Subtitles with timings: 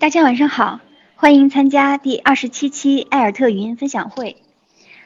[0.00, 0.80] 大家晚上好，
[1.14, 4.38] 欢迎参加第二十七期艾尔特语音分享会。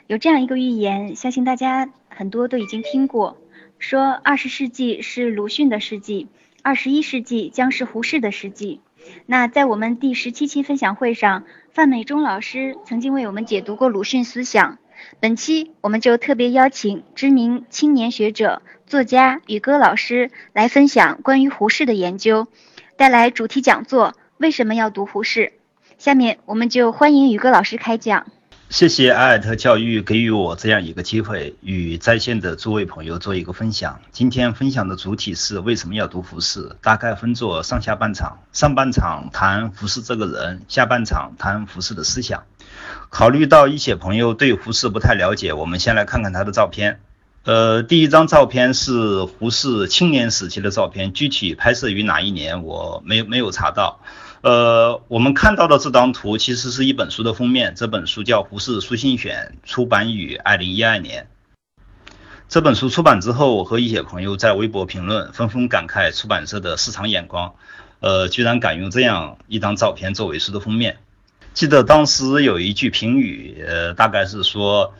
[0.06, 3.36] 有这样一个寓言，相信大家很多都已经听过，
[3.80, 6.28] 说二十世纪是鲁迅的世纪，
[6.62, 8.82] 二十一世纪将是胡适的世纪。
[9.26, 11.42] 那在我们第十七期分享会上，
[11.72, 14.78] 范美忠老师曾经为我们解读过鲁迅思想。
[15.18, 22.46] 本期我们就特别邀请知名青年学者、作家宇歌老师来分享关于胡适的研究，
[22.96, 24.14] 带来主题讲座。
[24.44, 25.54] 为什么要读胡适？
[25.96, 28.26] 下面我们就欢迎宇哥老师开讲。
[28.68, 34.02] 谢谢艾尔特教育给予我这样一个机会，与在线的诸位朋友做一个分享。
[34.12, 38.40] 今天分享的主题是为什么要读胡适，大概分作上下半场。
[38.52, 42.42] 上半场谈胡适这个人，下半场谈胡适的思想。
[43.08, 47.00] 考虑到一些朋友对胡适不太了解，我们先来看看他的照片。
[47.44, 54.00] 呃，第一张照片是胡适青年时期的照片，具体拍摄于哪一年，我没没有查到。
[54.44, 61.28] 呃，我们看到的这张图其实是一本书的封面，这本书叫《胡适书信选》，出版于二零一二年。
[62.46, 67.54] 这本书出版之后，我和一些朋友在微博评论，纷纷感慨出版社的市场眼光，
[68.00, 70.98] 呃，居然敢用这样一张照片作为书的封面。
[71.54, 74.92] 记得当时有一句评语，呃，大概是说，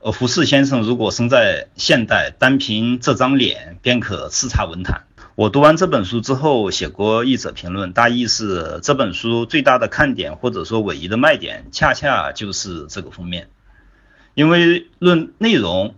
[0.00, 5.04] 呃，胡适先生如果生在现代，单凭这张脸便可叱咤文坛。
[5.40, 13.48] 我读完这本书之后，写过译者评论，大意是这本书最大的看点或者说唯一的卖点，恰恰就是这个封面。
[14.34, 15.94] 因为论内容，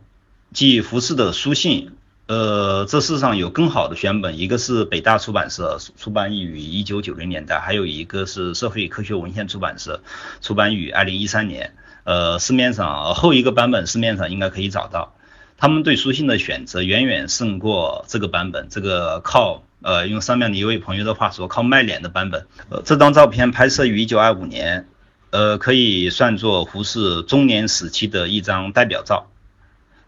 [0.52, 1.90] 即服饰的书信，
[2.28, 10.04] 呃，这世上有更好的选本，一个是北大出版社出版于一九九零年代，还有一个是社会科学文献出版社
[10.40, 11.74] 出版于二零一三年。
[12.04, 15.16] 呃，市面上后一个版本市面上应该可以找到。
[15.62, 22.48] 他们对书信的选择远远胜过这个版本，这个靠呃用上面的一位朋友的话说，靠卖脸的版本。
[22.68, 24.88] 呃，这张照片拍摄于一九二五年，
[25.30, 29.30] 呃，可以算作胡适中年时期的一张代表照。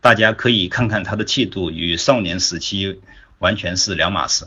[0.01, 3.01] 大家可以看看他的气度与少年时期
[3.39, 4.47] 完全是两码事。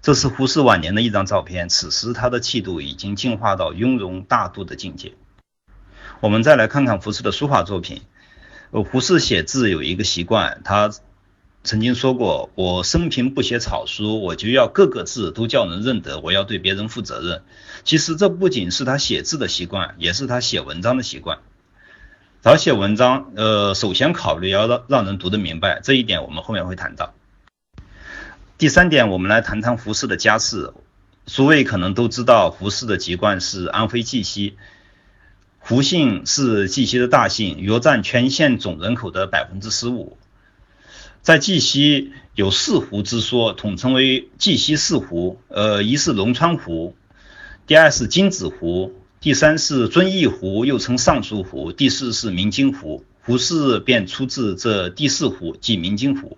[0.00, 5.12] 这是胡适晚年的一张照片，此时他的气度已经进化到雍容大度的境界。
[6.20, 8.00] 我们再来看看胡适的书法作品。
[8.74, 10.90] 呃，胡适写字有一个习惯，他
[11.62, 17.44] 曾经说过：“我生平不写草书，我就要各个字都叫人认得，我要对别人负责任。”
[17.86, 21.38] 其实这不仅是他写字的习惯，也是他写文章的习惯。
[22.42, 27.14] 他写文章，呃，首先考虑要让让人读得明白，这一点我们后面会谈到。
[28.58, 30.72] 第三点，我们来谈谈胡适的家世。
[31.26, 34.56] 诸位可能都知道，胡适的籍贯是安徽绩溪。
[35.66, 40.18] 胡姓是绩溪的大姓，约占全县总人口的百分之十五。
[41.22, 45.40] 在绩溪有四湖之说，统称为绩溪四湖。
[45.48, 46.94] 呃，一是龙川湖，
[47.66, 53.02] 第二是金子湖，第三是遵义湖，又称尚书湖，第四是明经湖。
[53.22, 56.36] 胡氏便出自这第四湖，即明经湖。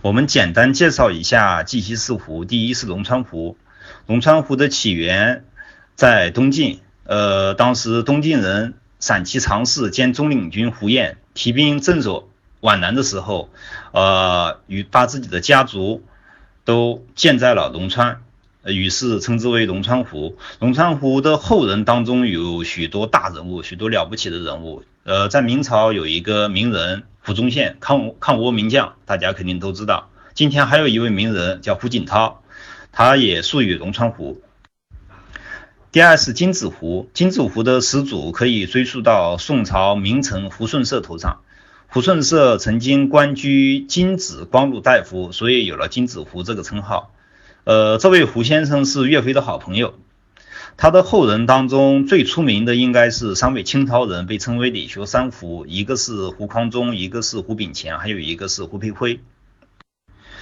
[0.00, 2.46] 我们简单介绍一下绩溪四湖。
[2.46, 3.58] 第一是龙川湖，
[4.06, 5.44] 龙川湖的起源
[5.94, 6.80] 在东晋。
[7.04, 13.50] 呃，当时东晋人陕西常侍兼中领军胡彦提兵镇守皖南的时候，
[13.92, 16.02] 呃，与把自己的家族
[16.64, 18.22] 都建在了龙川，
[18.64, 20.36] 于是称之为龙川湖。
[20.60, 24.82] 龙川湖的后人当中有许多大人物，许多了不起的人物。
[25.04, 30.08] 呃，在明朝有一个名人胡宗宪，抗抗倭名将，大家肯定都知道。
[30.32, 32.40] 今天还有一位名人叫胡锦涛，
[32.90, 34.40] 他也属于龙川湖。
[35.94, 41.42] 第二是金子湖，金子湖的始祖可以追溯到宋朝名臣胡顺社头上。
[41.86, 47.14] 胡顺社曾经官居金子光禄大夫，所以有了金子湖这个称号。
[47.62, 49.94] 呃，这位胡先生是岳飞的好朋友，
[50.76, 59.20] 他的后人当中最出名的应该是三位清朝人，被称为理学三胡，一个是胡匡忠，一个是胡秉乾，还有一个是胡培辉。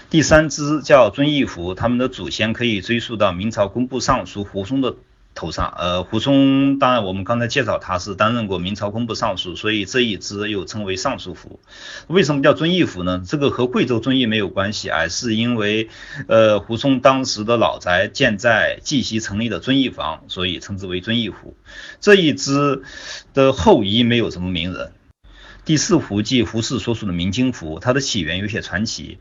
[0.09, 4.95] 第三支叫遵义湖，他们的祖先可以追溯到明朝工部尚书胡松的。
[5.35, 11.61] 头上，呃，胡松，当然我们刚才介绍他是担任过明朝工部尚书，所以这一支又称为尚书府。
[12.07, 13.23] 为什么叫遵义府呢？
[13.27, 15.89] 这个和贵州遵义没有关系，而是因为，
[16.29, 21.57] 呃，胡松当时的老宅建在绩溪城里的遵义坊，所以称之为遵义府。
[22.01, 22.83] 这一支
[23.33, 24.93] 的后裔没有什么名人。
[25.65, 29.19] 第四湖即胡适所属的明经府，它的起源有些传奇。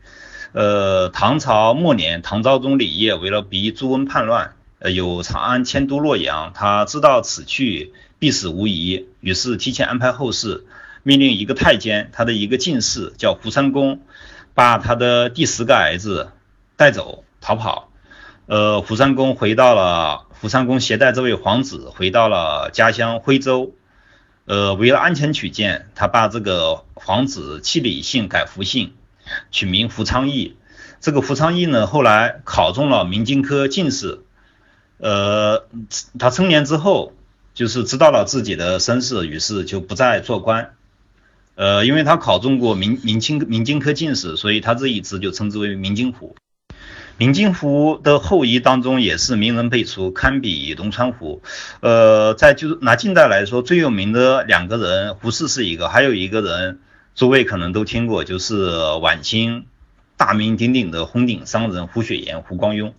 [0.52, 4.54] 呃，唐朝末年，唐昭宗李晔为了逼朱温叛乱。
[4.82, 10.66] 呃，有长安迁都洛阳，他知道此去必死无疑，于是提前安排后事，
[11.04, 14.00] 命令一个太监，他的一个进士叫胡三公，
[14.54, 16.32] 把他的第十个儿子
[16.76, 17.92] 带走逃跑。
[18.46, 23.72] 呃，胡三公回到了，胡三公携带这位皇子回到了家乡徽州。
[24.46, 28.94] 呃，为了安全起见，他把这个皇子弃李姓改胡姓，
[29.52, 30.56] 取名胡昌义。
[31.00, 34.24] 这个胡昌义呢，后来考中了明经科进士。
[35.02, 35.66] 呃，
[36.16, 37.12] 他成年之后，
[37.54, 40.74] 就是知道了自己的身世，于是就不再做官。
[41.56, 46.36] 呃，因为他考中过明明清明经科进士，所以他这一支就称之为明经湖。
[47.18, 51.42] 明经湖的后裔当中也是名人辈出，堪比龙川湖。
[51.80, 56.78] 呃，在就是拿近代来说，最有名的两个人，胡适是一个，还有一个人，
[57.16, 58.70] 诸位可能都听过，就是
[59.02, 59.66] 晚清
[60.16, 62.92] 大名鼎鼎的红顶商人胡雪岩、胡光庸。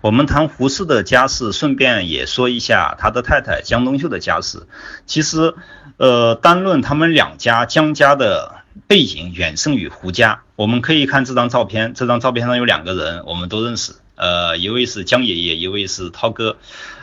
[0.00, 4.66] 我们谈胡适的家世，顺便也说一下他的太太江冬秀的家世。
[5.06, 5.54] 其实，
[5.96, 8.56] 呃，单论他们两家江家的。
[8.86, 16.56] 背景远胜于胡家，我们可以看这张照片，这张照片上有两个人，我们都认识，呃，一位是江爷爷，一位是涛哥，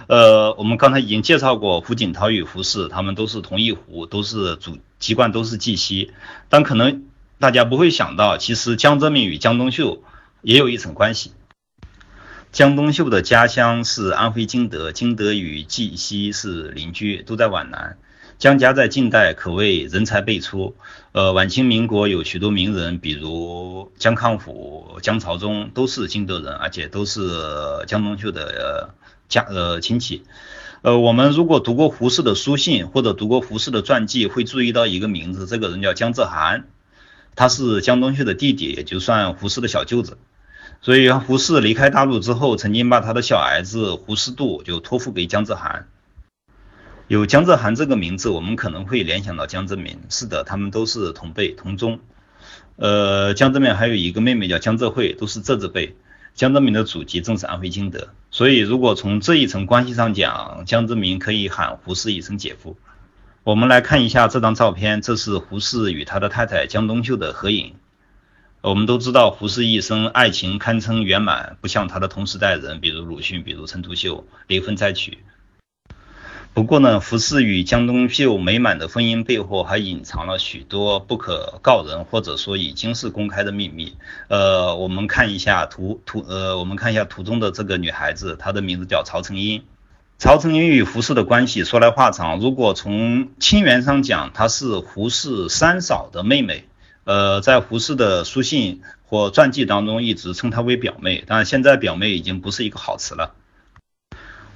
[0.07, 6.11] 呃，我们刚才已经介绍过胡锦涛与胡适，他们都是同一湖，都是祖籍贯都是绩溪，
[6.47, 7.03] 但可能
[7.39, 10.01] 大家不会想到，其实江泽民与江冬秀
[10.41, 11.33] 也有一层关系。
[12.55, 17.97] 江冬秀的家乡是安徽金德，金德与绩溪是邻居，都在皖南。
[18.37, 20.73] 江家在近代可谓人才辈出，
[21.11, 27.19] 呃，晚清民国有许多名人，比如江康甫、江朝宗，都是金德人，而且都是
[27.87, 28.93] 江冬秀的
[29.27, 30.23] 家呃亲戚。
[30.81, 36.69] 呃，我们如果读过胡适的书信或者读过胡适的传记，会注意到一个名字，这个人叫江泽涵，
[37.35, 40.17] 他是江冬秀的弟弟，也就算胡适的小舅子。
[40.85, 45.87] 所以胡适离开大陆之后，曾经把他的小儿子胡适度就托付给江泽涵。
[47.07, 49.97] 有江泽涵这个名字，我们可能会联想到江泽民。
[50.09, 52.01] 是的，他们都是同辈同宗。
[52.75, 55.95] 呃，江泽民还有一个妹妹叫江泽惠，都是这字辈。
[56.35, 62.77] 江泽民的祖籍正是安徽金德，所以如果从这一层关系上讲，江泽民可以喊胡适一声姐夫。
[63.43, 67.73] 我们来看一下这张照片，这是胡适与他的太太江冬秀的合影。
[68.65, 75.19] 我们都知道胡适一生爱情堪称圆满，不像他的同时代人，比如鲁迅，比如陈独秀，离婚再娶。
[76.51, 83.97] 不过呢，胡适与江冬秀美满的婚姻背后还隐藏了许多不可告人或者说已经是公开的秘密。
[84.29, 89.63] 呃，我们看一下图图，呃，我们看一下图中的这个女孩子，她的名字叫曹成英。
[90.17, 96.65] 曹成英与胡适的关系说来话长，如果从亲缘上讲，她是胡适三嫂的妹妹。
[97.05, 103.35] 呃，在胡适的书信或传记当中，一直称她为表妹，但现在表妹已经不是一个好词了。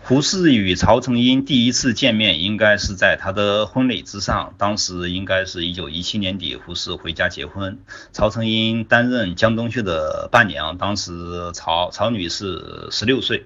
[0.01, 4.55] 胡适与曹成英第一次见面，应该是在他的婚礼之上。
[4.57, 7.77] 当时应该是一九一七年底，胡适回家结婚，
[8.11, 10.79] 曹成英担任江冬秀的伴娘。
[10.79, 13.45] 当时曹曹女士十六岁。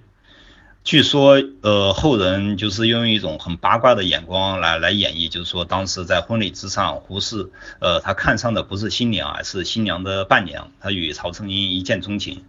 [0.84, 7.50] 据说，呃，后人就是用一种很八卦的眼光来来演绎，就是说当时在婚礼之上，胡适，
[7.80, 12.44] 呃，他看上的不是新娘，而是新娘的伴娘，他与曹成英一见钟情。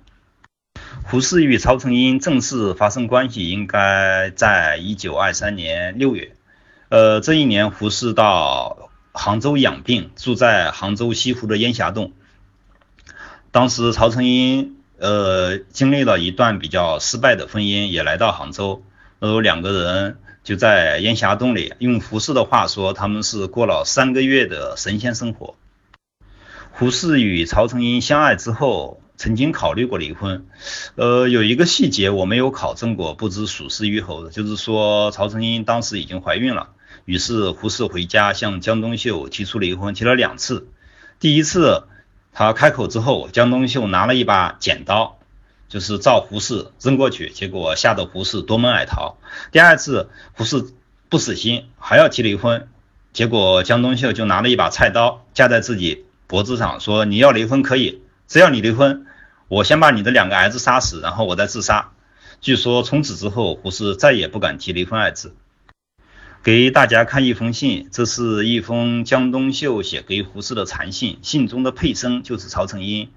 [1.05, 6.35] 胡适与曹成英正式发生关系，应该在一九二三年六月。
[6.89, 12.13] 呃，这一年胡适到杭州养病，住在杭州西湖的烟霞洞。
[13.53, 18.83] 当时曹成英呃经历了一段比较失败的婚姻，也来到杭州。
[19.19, 25.57] 然后两个人就在烟霞洞里，用胡适的话说，他们是过了三个月的神仙生活。
[26.73, 29.01] 胡适与曹成英相爱之后。
[29.17, 30.45] 曾经考虑过离婚，
[30.97, 36.71] 呃，有一个细节我没有考证过，不知属实与否，就是说曹成英当时已经怀孕了，
[37.05, 40.67] 于是胡适回家向江冬秀提出离婚，提了两次。
[41.21, 41.85] 第一次
[42.35, 45.19] 他开口之后，江冬秀拿了一把剪刀，
[45.69, 49.17] 就是照胡适扔过去，结果吓得胡适夺门而逃。
[49.53, 50.67] 第二次胡适
[51.09, 52.69] 不死心，还要提离婚，
[53.13, 58.03] 结果江冬秀就拿了一把菜刀架在自己脖子上，说你要离婚可以。
[58.27, 59.07] 只要你离婚，
[59.47, 61.93] 我先把你的两个儿子杀死，然后我再自杀。
[62.41, 65.37] 据说从此之后，胡适再也不敢提离婚二字。
[66.45, 73.09] 给大家看一封信，这是一封江冬秀写给胡适的长信，信中的佩生就是曹成英。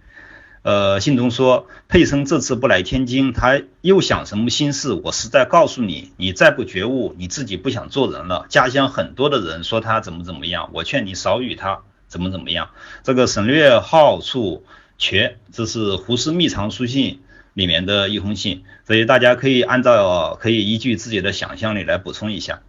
[0.61, 4.93] 呃，信中说，佩生这次不来天津，他又想什么心事？
[4.93, 8.45] 我实在告诉你，你再不觉悟，你自己不想做人了。
[8.47, 12.69] 家乡很多的人说他怎么怎么样，我劝你少与他怎么怎么样。
[13.03, 14.63] 这个省略号处。
[14.97, 17.19] 缺，这是胡适秘藏书信
[17.53, 22.61] 里面的一封信，所以大家可以按照可以依据自己的想象力来补充一下。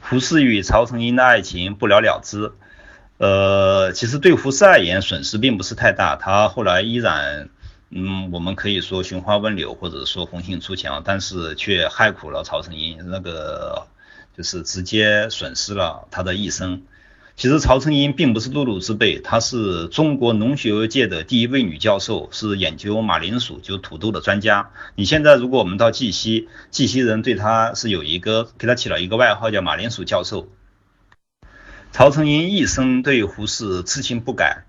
[0.00, 2.52] 胡适与曹成英的爱情不了了之，
[3.18, 7.48] 呃，其实对胡适而言损失并不是太大，他后来依然
[7.90, 13.86] 嗯，我们可以说寻花问柳，或者说红杏出墙，但是却害苦了曹成英，那个
[14.36, 16.82] 就是直接损失了他的一生。
[17.38, 24.70] 其实曹成英并不是碌碌之辈，她是中国农学界的第一位女教授，是研究马铃薯就土豆的专家。
[24.96, 30.48] 你现在如果我们到绩溪，绩溪人对她是有一个给她起了一个外号叫马铃薯教授。
[31.92, 34.64] 曹成英一生对胡适痴情不改，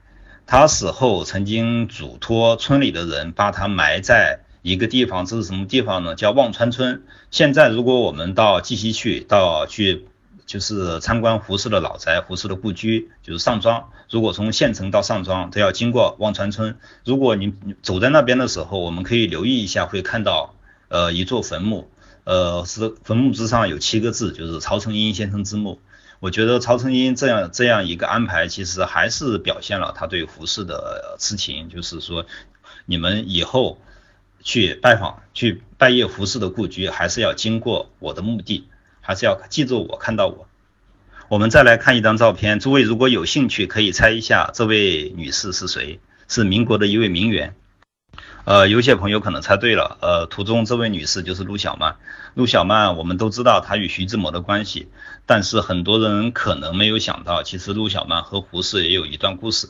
[0.45, 6.13] 他死后曾经嘱托村里的人把他埋在一个地方，这是什么地方呢？
[6.13, 7.01] 叫望川村。
[7.31, 10.05] 现在如果我们到绩溪去，到去。
[10.49, 13.91] 就是参观胡适的老宅，胡适的故居就是上庄。
[14.09, 16.75] 如果从县城到上庄，都要经过望川村。
[17.05, 17.53] 如果你
[17.83, 20.55] 走在那边的时候，我们可以留意一下，会看到
[20.87, 21.87] 呃一座坟墓，
[22.23, 25.79] 呃是坟墓之上有七个字，就是曹成英先生之墓。
[26.19, 31.69] 我觉得曹成英这样这样一个安排，其实还是表现了他对胡适的痴情。
[31.69, 32.25] 就是说，
[32.87, 33.77] 你们以后
[34.41, 38.67] 去拜访、去拜谒胡适的故居，还是要经过我的墓地。
[39.09, 40.47] 还是要记住我，看到我。
[41.29, 45.99] 我们再来看一张照片，诸位如果有兴趣，可以猜一下这位女士是谁？
[46.27, 47.55] 是民国的一位名媛。
[48.45, 51.95] 呃，有些朋友可能猜对了，呃，图中这位女士就是陆小曼。
[52.35, 54.89] 陆小曼，我们都知道她与徐志摩的关系，
[55.25, 59.69] 但是很多人可能没有想到，其实陆小曼和胡适也有一段故事。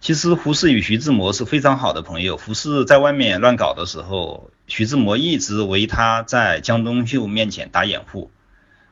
[0.00, 2.38] 其实胡适与徐志摩是非常好的朋友。
[2.38, 8.30] 胡适在外面乱搞的时候，徐志摩一直为他在江冬秀面前打掩护。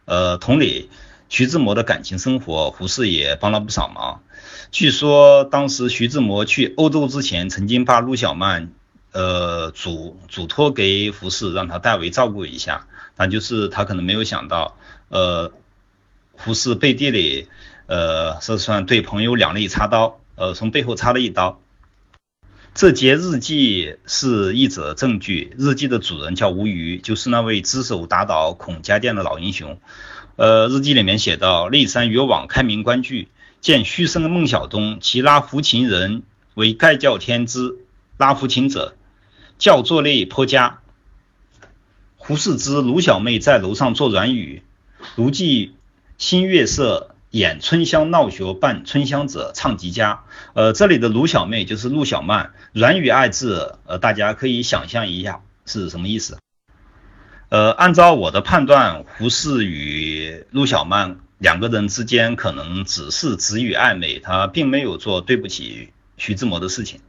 [0.05, 0.91] 呃，同理，
[1.31, 4.23] 徐志摩的感情生活，胡适也帮了不少忙。
[4.71, 8.71] 据说当时徐志摩去欧洲之前，曾经把陆小曼
[9.13, 12.87] 呃嘱嘱托给胡适，让他代为照顾一下。
[13.17, 14.77] 但就是他可能没有想到，
[15.09, 15.53] 呃，
[16.33, 17.49] 胡适背地里
[17.87, 20.21] 呃是算对朋友两肋插刀。
[20.39, 21.61] 呃，从背后插了一刀。
[22.73, 29.81] 这节日记是一则证据，日记的主人叫吴虞，就是那位只手打倒孔家店的老英雄。
[30.37, 33.27] 呃，日记里面写到：内山越往开明观剧，
[33.61, 36.23] 见虚生孟小冬，其拉胡琴人
[36.55, 37.77] 为盖教天之
[38.17, 38.95] 拉胡琴者，
[39.59, 40.79] 教座内颇佳。
[42.15, 44.63] 胡适之卢小妹在楼上做软语，
[45.17, 45.75] 如记
[46.17, 47.17] 新月色。
[47.31, 50.25] 演春香闹学伴春香者唱极佳。
[50.55, 52.53] 呃，这里的卢小妹就是陆小曼。
[52.73, 56.39] 软语爱字，呃，大家可以想象一下是什么意思。
[57.51, 67.01] 呃，按照我的判断，胡适与陆小曼两个人之间可能只是止语暧昧，他并没有做对不起徐志摩的事情。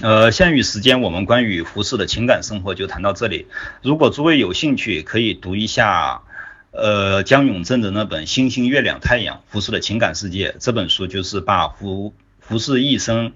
[0.00, 3.46] 呃，限于时间，我们关于胡适的情感生活就谈到这里。
[3.82, 6.22] 如果诸位有兴趣，可以读一下。
[6.72, 13.34] 呃，江永正的那本《星星、月亮、太阳：胡适的情感世界》这本书，就是把胡胡适一生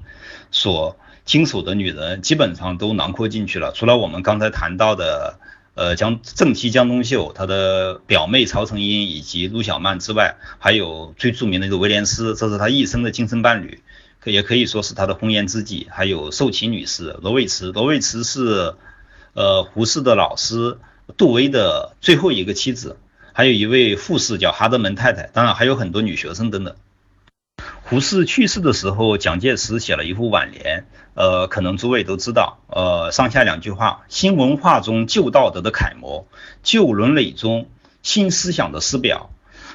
[0.50, 3.72] 所经手的女人基本上都囊括进去了。
[3.72, 5.38] 除了我们刚才谈到的，
[5.74, 13.82] 呃，江正妻江冬秀，她的表妹曹成英以及陆小曼之外，还有最著名的一个威廉斯，这是他一生的精神伴侣，
[14.18, 15.88] 可也可以说是他的红颜知己。
[15.90, 18.76] 还有寿琪女士、罗维茨，罗维茨是
[19.34, 20.78] 呃胡适的老师
[21.18, 22.96] 杜威的最后一个妻子。
[23.36, 26.74] 还有一位护士叫哈德门太太，当然还有很多女学生等等。
[27.82, 36.26] 胡适去世的时候，蒋介石写了一副挽联，呃，可能诸位都知道，呃，上下两句话：新文化中旧道德的楷模，
[36.62, 37.68] 旧伦理中
[38.02, 39.28] 新思想的师表。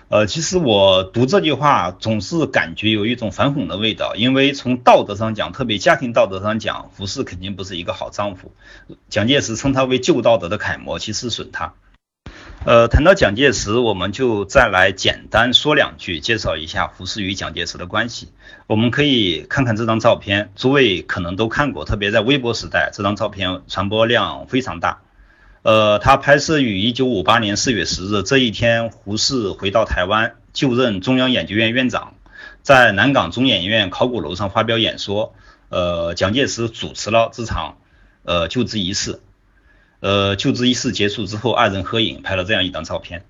[0.10, 8.51] 呃，其实我读这句话总是感觉有一种反讽的味道，因为从道德上讲，特别家庭道德上讲，胡适肯定不是一个好丈夫。
[9.10, 11.74] 蒋介石称他为旧道德的楷模，其实损他。
[12.63, 18.32] 呃，谈到蒋介石，我们就再来简单说两句，介绍一下胡适与蒋介石的关系。
[18.68, 25.01] 我们可以看看这张照片，诸位可能都看过，特别在微博时代，这张照片传播量非常大。
[25.63, 32.13] 呃，他拍摄于一九五八年四月十日这一天，胡适回到台湾就任中央研究院院长，
[32.62, 35.34] 在南港中研院考古楼上发表演说。
[35.70, 37.77] 呃，蒋介石主持了这场
[38.24, 39.20] 呃就职仪式。
[40.01, 43.24] 呃，就职仪式结束之后，二人合影，拍了这样一张照片。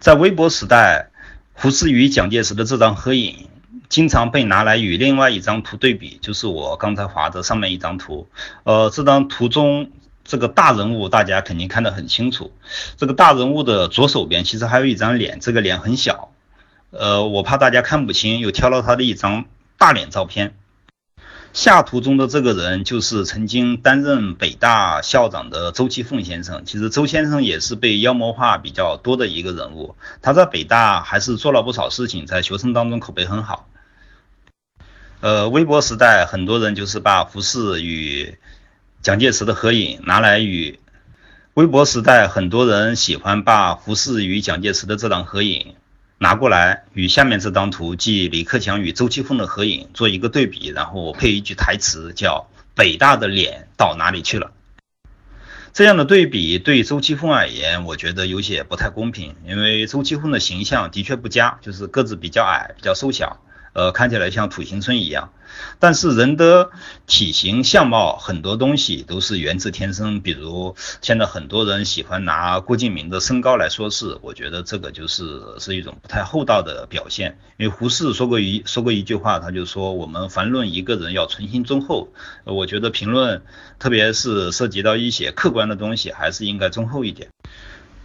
[0.00, 1.10] 在微博时代，
[1.52, 3.48] 胡适与蒋介石的这张合影，
[3.88, 8.26] 经常被拿来与另外一张图对比，就是我刚才划的上面一张图。
[8.64, 9.90] 呃，这张图中
[10.24, 12.50] 这个大人物，大家肯定看得很清楚。
[12.96, 16.30] 这个大人物的左手边其实还有一张脸，这个脸很小。
[16.90, 19.44] 呃，我怕大家看不清，又挑了他的一张
[19.76, 20.54] 大脸照片。
[21.54, 26.64] 下图中的这个人就是曾经担任北大校长的周其凤先生。
[26.66, 29.94] 其实周先生也是被妖魔化比较多的一个人物。
[30.20, 33.68] 他在北大还是做了不少事情，在学生当中口碑很好。
[35.20, 38.36] 呃，微博时代很多人就是把胡适与
[39.00, 40.80] 蒋介石的合影拿来与
[41.54, 45.76] 微博时代很多人喜欢把胡适与蒋介石的这张合影
[46.24, 54.50] 拿过来与下面这张图，即李克强与周其峰的合影做一个对比，然后配一句台词叫“北大的脸到哪里去了”。
[55.74, 63.43] 这样的对比对周其峰而言，我觉得有些不太公平，因为周其峰的形象的确不佳，就是个子比较矮，比较瘦小。
[63.74, 65.32] 呃，看起来像土行孙一样，
[65.80, 66.70] 但是人的
[67.06, 77.36] 体型相貌很多东西都是源自天生，比如现在很多人喜欢拿郭敬明的身高来说事，我觉得这个就是是一种不太厚道的表现。
[77.56, 82.08] 因为胡适说过一说过一句话，他就说我们凡论一个人要存心忠厚，
[82.44, 83.42] 我觉得评论
[83.80, 87.28] 特别是涉及到一些客观的东西，还是应该忠厚一点。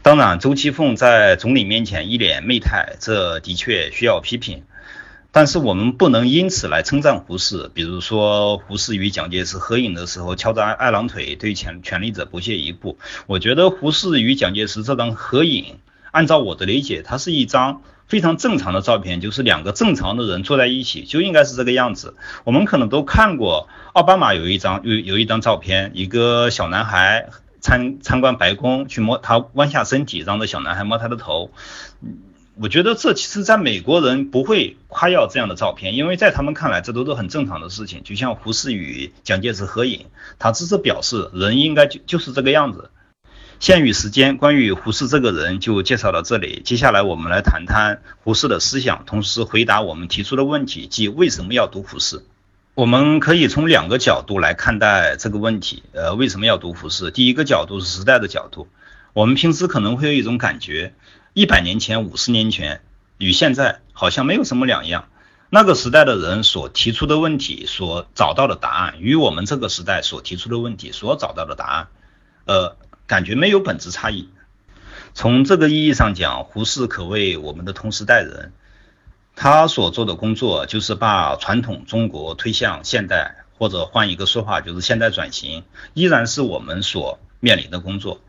[0.02, 4.64] 当然，周其凤在总理面前一脸媚态，这的确需要批评。
[5.32, 12.98] 但是我们不能因此来称赞胡适，比如说胡适与蒋介石合影的时候翘着二郎腿，对权权力者不屑一顾。
[13.28, 15.78] 我觉得胡适与蒋介石这张合影，
[16.12, 22.16] 按照我的理解，它是一张非常正常的照片，就是两个正常的人坐在一起就应该是这个样子。
[22.44, 27.30] 我们可能都看过奥巴马有一张有有一张照片，一个小男孩
[27.62, 31.52] 参参观白宫去摸他弯下身体，让这小男孩摸他的头。
[32.62, 38.04] 我觉得这其实在美国人不会夸耀这样的照片，因为在他们看来这都是很正常的事情。
[38.04, 40.08] 就像胡适与蒋介石合影，
[40.40, 42.90] 他只是表示人应该就就是这个样子。
[43.62, 46.62] 限于时间，关于胡适这个人就介绍到这里。
[46.66, 52.26] 接下来我们来谈谈胡适的思想，同时回答我们提出的问题，即为什么要读胡适。
[52.76, 55.84] 我们可以从两个角度来看待这个问题。
[55.94, 57.10] 呃，为什么要读胡适？
[57.10, 58.68] 第一个角度是时代的角度。
[59.14, 60.94] 我们平时可能会有一种感觉。
[61.34, 62.82] 一百年前、五十年前
[63.18, 65.08] 与现在好像没有什么两样。
[65.50, 71.88] 那个时代的人所提出的问题、所找到的答案，与我们这个时代所提出的问题、所找到的答案，
[72.46, 72.76] 呃，
[73.08, 74.30] 感觉没有本质差异。
[75.16, 78.54] 从这个意义上讲，胡适可谓我们的同时代人。
[79.36, 88.20] 他所做的工作就是把传统中国推向现代，或者换一个说法，就是现代转型，依然是我们所面临的工作。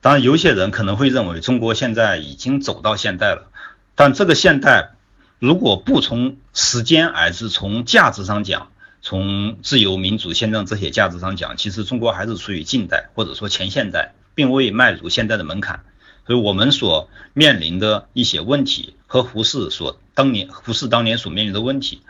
[0.00, 3.50] 当然，有些人可能会认为中国现在已经走到现代了，
[3.96, 4.92] 但这个现代
[5.40, 8.70] 如果不从时间，而是从价值上讲，
[9.02, 15.84] 从自由、民主、宪政这些价值上讲，其实中国还是处于近代或者说前现代，并未迈入现代的门槛。
[16.26, 22.02] 所以，我们所面临的一些问题和胡适所当年胡适当年所面临的问题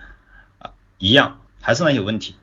[0.58, 2.34] 啊一样，还是那些问题。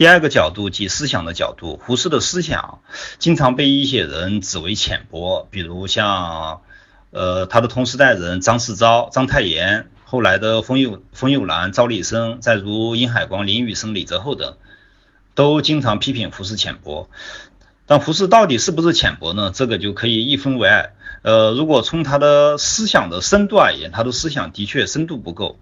[0.00, 2.80] 第二个角度即思想的角度，胡适的思想
[3.18, 6.62] 经常被一些人指为浅薄，比如像
[7.10, 14.56] 呃他的同时代人张世钊、章太炎，后来的冯友冯友兰、赵立生，再如殷海光、林语生、李泽厚等，
[15.34, 17.10] 都经常批评胡适浅薄。
[17.84, 19.52] 但胡适到底是不是浅薄呢？
[19.54, 20.94] 这个就可以一分为二。
[21.20, 25.60] 呃，如果从他的思想的深度而言，他的思想的确深度不够。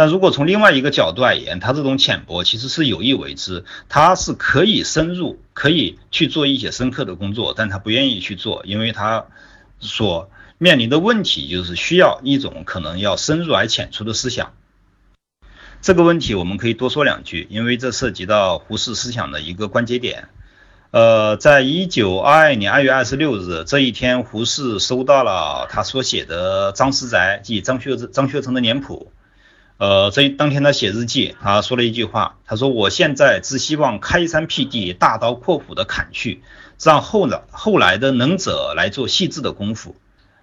[0.00, 9.26] 但如果从另外一个角度而言，他这种浅薄其实是有意为之，他是可以深入，可以去做一些深刻的工作，但他不愿意去做，因为他
[9.78, 14.54] 所面临的问题就是需要一种可能要深入而浅出的思想。
[15.82, 20.30] 这个问题我们可以多说两句，因为这涉及到胡适思想的一个关节点。
[20.92, 29.12] 呃，在一九二二年二月二十六日这一天，胡适收到了他所写的张师宅即张学张学成的年谱。
[29.80, 36.42] 呃，这当天他写日记，他说了一句话，他说：“我现在只希望开山辟地，大刀阔斧的砍去，
[36.78, 39.96] 让后来后来的能者来做细致的功夫。”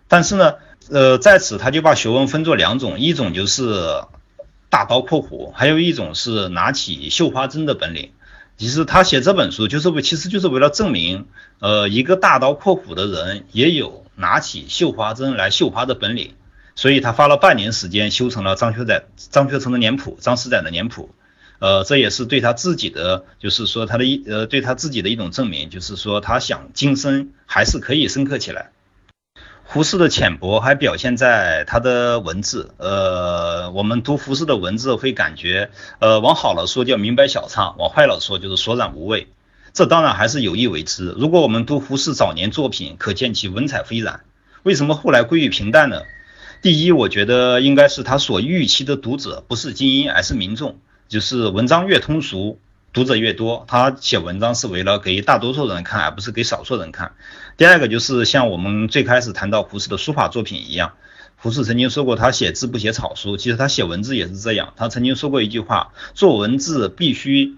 [0.09, 0.55] 但是呢，
[0.89, 4.01] 呃，在此他就把学问分作两种，一种就是
[4.71, 8.13] 大刀阔斧，还有一种是拿起绣花针的本领。
[8.57, 11.27] 其实他写这本书就是为，其实就是为了证明，
[11.59, 16.33] 呃，一个大刀阔斧的人也有拿起绣花针来绣花的本领。
[16.77, 21.09] 所以他花了半年时间修成了张学载、张学成的脸谱、张师载的脸谱，
[21.57, 28.69] 呃，这也是对他自己的，就是说他的一呃对他自己的一种证明，就是说他想今生还是可以深刻起来。
[29.63, 39.27] 胡适的浅薄还表现在他的文字，呃，我们读胡适的文字会感觉，呃，往好了说叫明白晓畅，往坏了说就是索然无味，
[39.73, 41.15] 这当然还是有意为之。
[41.17, 44.21] 如果我们读胡适早年作品，可见其文采斐然。
[44.61, 46.03] 为什么后来归于平淡呢？
[46.61, 50.79] 第一，我觉得应该是他所预期的读者不是精英，而是民众。
[51.07, 52.59] 就是文章越通俗，
[52.91, 53.63] 读者越多。
[53.67, 57.13] 他写文章是为了给大多数人看，而不是给少数人看。
[57.55, 60.93] 第二个就是像我们最开始谈到胡适的书法作品一样，
[61.37, 64.73] 胡适曾经说过，他写字不写草书，其实他写文字也是这样。
[64.75, 67.55] 他曾经说过一句话：做文字必须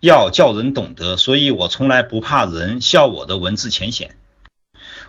[0.00, 4.14] 要叫人懂得，所以我从来不怕人笑我的文字浅显。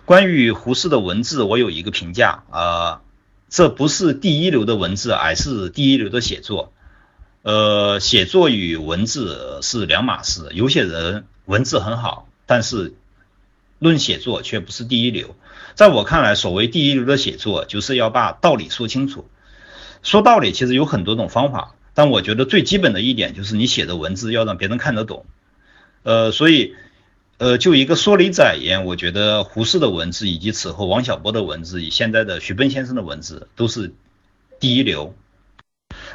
[0.04, 3.02] 关于胡适的文字，我有一个评价啊，
[3.48, 6.72] 这不是第一流的文字，而是第一流的写作。
[7.42, 10.48] 呃，写作与文字是两码事。
[10.52, 12.94] 有些人文字很好，但是
[13.78, 15.36] 论写作却不是第一流。
[15.74, 19.28] 在我看来，所谓第一流的写作，就是要把道理说清楚。
[20.02, 25.24] 说道理其实有很多种方法，但我觉得最基本的一点就是你写的文字要让别人看得懂。
[26.02, 26.74] 呃，所以，
[27.38, 33.92] 呃，就一个说理而言，我觉得胡适的文字以及此后王小波的文字，以现在的徐奔先生的文字都是
[34.58, 35.14] 第一流。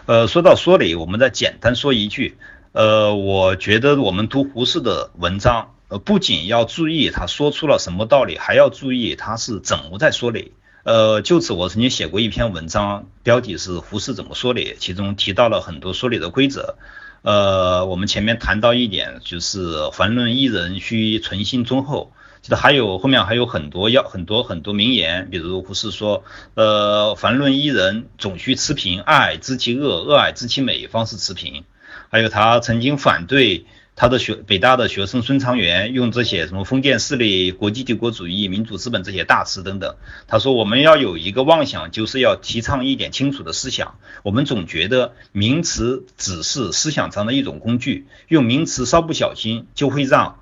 [0.07, 2.38] 呃，说到说理，我们再简单说一句，
[2.71, 5.75] 呃，我觉得我们读胡适的文章。
[5.89, 10.53] 呃，不仅要注意他说出了什么道理，还要注意他是怎么在说理。
[10.84, 16.77] 呃，就此我曾经写过一篇文章，标题是《胡适怎么说理》，其中提到了很多说理的规则。
[17.21, 22.12] 呃，我们前面谈到一点，就是凡论一人须存心忠厚。
[22.41, 26.23] 其实还有后面还有很多要很多很多名言，比如胡适说，
[26.55, 31.63] 呃，凡论一人总须持平，爱知其恶，恶爱知其美，方是持平。
[32.10, 33.65] 还有他曾经反对。
[34.01, 43.99] 他的学北大的学生孙长元用这些什么封建势力、国际帝国主义、民主资本这些大词等等，他说我们要有一个妄想，就是要提倡一点清楚的思想。
[44.23, 50.39] 我们总觉得名词只是思想上的一种工具，用名词稍不小心就会让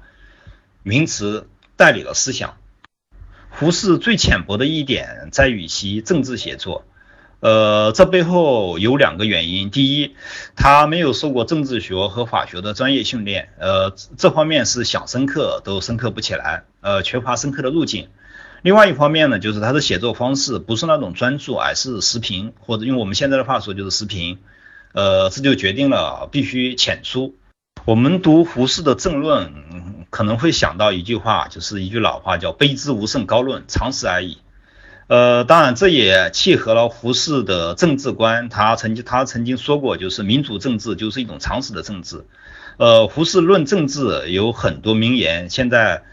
[0.81, 2.55] 名词代理了思想。
[3.49, 6.85] 胡适最浅薄的一点在于其政治写作。
[7.39, 9.69] 呃，这背后有两个原因。
[9.69, 10.15] 第一，
[10.55, 18.09] 他没有受过政治学和法学的专业训练，呃，这方面是想深刻都深刻不起来，呃，缺乏深刻的路径。
[18.61, 24.39] 另外一方面呢，就是他的写作方式不是那种专注，而是时评，或者用我们现在的话说就是时评，
[24.91, 27.35] 呃，这就决定了必须浅出。
[27.85, 29.53] 我们读胡适的政论，
[30.09, 34.39] 可能会想到一句话，就是一句老话，叫“卑之无甚高论，常识而已”。
[35.09, 38.47] 呃，当然，这也契合了胡适的政治观。
[38.47, 42.27] 他曾经他曾经说过，就是民主政治就是一种常识的政治。
[42.77, 46.03] 呃，胡适论政治有很多名言，现在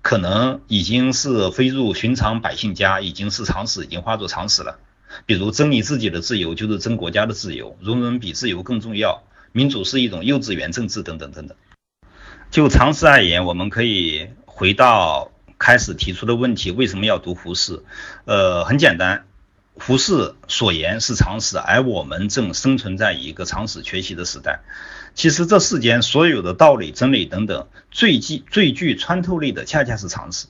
[0.00, 4.78] 可能已经是飞入寻常百姓家，已经是常识，已经化作常识了。
[5.26, 11.56] 比如，争你自己的自由就是争国家的自由，容忍比自由更重要，民主是一种幼稚园政治，等等等等。
[12.52, 15.32] 就常识而言，我们可以回到。
[15.58, 17.82] 开始提出的问题，为什么要读胡适？
[18.24, 19.24] 呃，很简单，
[19.74, 24.60] 胡适所言是常识，而我们正生存在一个常识缺席的时代。
[25.14, 30.46] 其实这世间所有的道理、真理等等，最具最具穿透力的，恰恰是常识。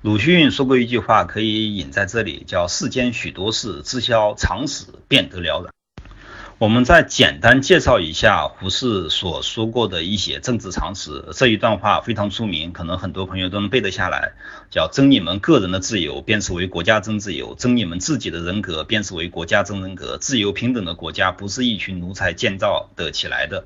[0.00, 5.72] 鲁迅说过一句话，可以引在这里，叫“世间许多事，知晓常识，便得了然”。
[6.62, 11.24] 我们再简单介绍一下胡适所说过的一些政治常识。
[11.32, 14.34] 这一段话非常出名，可能很多朋友都能背得下来，
[14.70, 20.18] 叫“争你们个人的自由，便是为国家争自由；争你们自己的人格，便是为国家争人格。
[20.18, 23.64] 自由平等的国家，不是一群奴才建造的起来的。”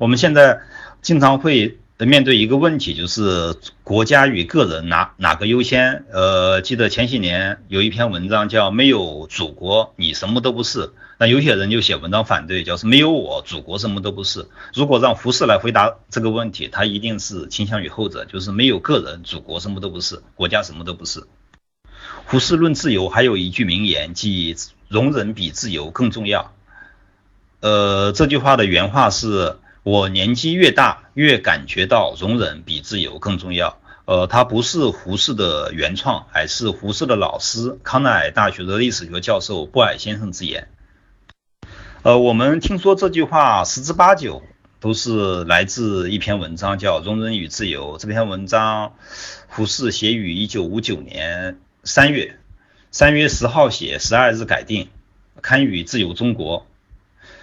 [0.00, 0.62] 我们现在
[1.02, 6.06] 经常会面对一个问题，就是国家与个人哪哪个优先？
[6.10, 10.94] 呃，记得前几年有一篇文章叫“没有祖国，你什么都不是”。
[11.22, 14.48] 那有些人就写文章反对，就是没有我，祖国什么都不是。
[14.74, 21.22] 如果让胡适来回答这个问题，他一定是倾向于后者，就是没有个人，祖国什么都不是，国家什么都不是。
[22.26, 24.56] 胡适论自由还有一句名言，即
[24.88, 26.52] 容忍比自由更重要。
[27.60, 33.78] 呃，这句话的原话是我年纪越大，越感觉到容忍比自由更重要。
[34.06, 40.66] 呃，他不是胡适的原创，而是胡适的老师康奈尔大学的历史学教授布尔先生之言。
[42.04, 44.42] 呃，我们听说这句话十之八九
[44.80, 47.94] 都是来自一篇文章，叫《容忍与自由》。
[47.98, 48.94] 这篇文章，
[49.46, 52.40] 胡适写于一九五九年三月，
[52.90, 54.88] 三月十号写，十二日改定，
[55.42, 56.66] 刊于《自由中国》。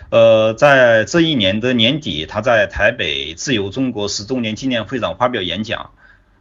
[0.10, 5.92] 呃，在这一年的年底，他在台北自由中国十周年纪念会上发表演讲。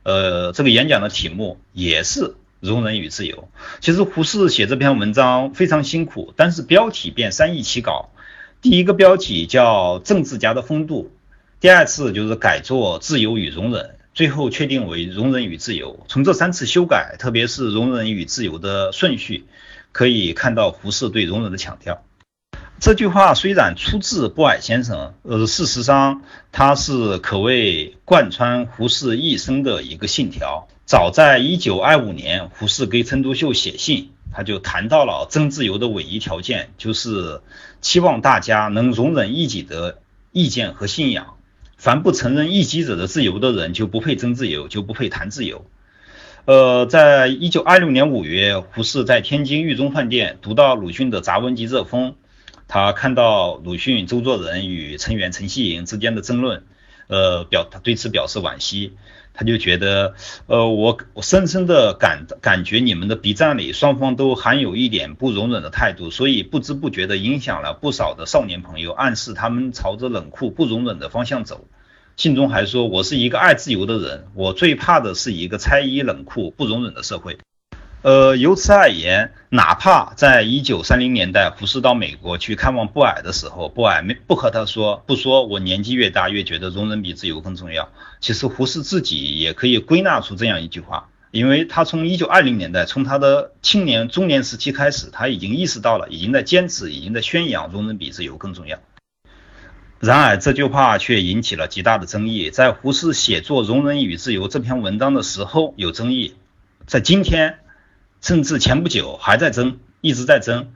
[0.02, 2.34] 呃，这个演讲的题目也是。
[2.60, 3.48] 容忍与自由。
[3.80, 8.10] 其实胡适写这篇文章非常辛苦，但是标题便三易其稿。
[8.60, 11.12] 第一个标题叫“政治家的风度”，
[11.60, 16.04] 第二次就是改作“自由与容忍”，最后确定为“容忍与自由”。
[16.08, 19.44] 从这三次修改，特别是“容忍与自由”的顺序，
[19.92, 22.02] 可以看到胡适对容忍的强调。
[22.80, 30.68] 这句话虽然出自布尔先生，呃，事实上他是可谓贯穿胡适一生的一个信条。
[30.84, 37.40] 早在一九二五年，胡适给陈独秀写信，他就谈到了真自由的唯一条件，就是
[37.80, 39.98] 期望大家能容忍异己的
[40.30, 41.34] 意见和信仰。
[41.76, 45.66] 凡不承认异己者的自由的人，就不配真自由，就不配谈自由。
[46.44, 52.12] 呃，在一九二六年五月，胡适在天津狱中饭店读到鲁迅的《杂文集热风》，
[52.68, 56.64] 他看到鲁迅、周作人与陈元、陈希莹之间的争论，
[57.08, 58.92] 呃，表他对此表示惋惜。
[59.32, 60.14] 他就觉得，
[60.46, 71.68] 呃，我我深深的感感觉你们的笔战里双方都含有一点不容忍的态度，所以不知不觉的影响了不少的少年朋友，暗示他们朝着冷酷不容忍的方向走。
[72.16, 77.38] 信中还说，我是一个爱自由的人，我最怕的是一个猜疑、冷酷、不容忍的社会。
[78.02, 87.88] 呃，由此而言，哪怕在一九三零年代，胡适到美国去看望布尔的时候，布尔没不和他说，不说我年纪越大越觉得容忍比自由更重要。
[88.20, 98.78] 其实胡适自己也可以归纳出这样一句话，因为他从一九二零年代，从他的青年中年时期开始，他已经意识到了，已经在坚持，已经在宣扬容忍比自由更重要。
[99.98, 106.36] 然而这句话却引起了极大的争议，在胡适写作《容忍与自由》这篇文章的时候有争议，
[106.86, 107.58] 在今天。
[108.20, 110.72] 甚至前不久还在争，一直在争。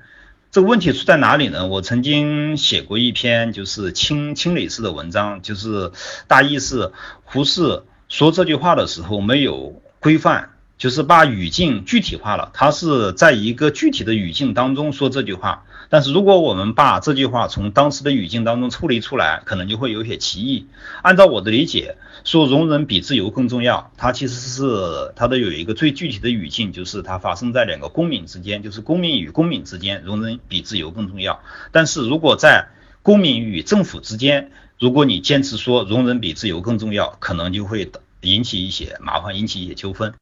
[0.50, 1.66] 这个问题出在哪里呢？
[1.66, 5.92] 我曾经写过一篇就是清清理式的文章，就是
[6.28, 6.92] 大意是
[7.24, 12.50] 胡适说这句话的时候没有规范，就是把语境具体化了。
[12.52, 15.64] 他是在一个具体的语境当中说这句话。
[15.92, 20.66] 但是如果我们把这句话从当时的语境当中抽离出来，可能就会有些歧义。
[21.02, 31.42] 按照我的理解，说容忍比自由更重要，它其实是它的有一个最具体的语境，就是它发生在两个公民之间，就是公民与公民之间，容忍比自由更重要。
[31.72, 32.68] 但是如果在
[33.02, 40.14] 公民与政府之间，如果你坚持说容忍比自由更重要，可能就会引起一些麻烦，引起一些纠纷。